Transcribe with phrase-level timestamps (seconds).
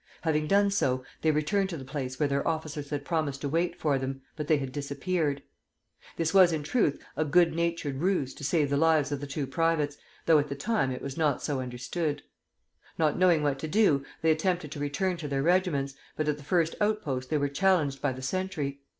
[0.23, 3.79] Having done so, they returned to the place where their officers had promised to wait
[3.79, 5.43] for them; but they had disappeared.
[6.17, 9.45] This was, in truth, a good natured ruse to save the lives of the two
[9.45, 12.23] privates, though at the time it was not so understood.
[12.97, 16.43] Not knowing what to do, they attempted to return to their regiments, but at the
[16.43, 18.81] first outpost they were challenged by the sentry.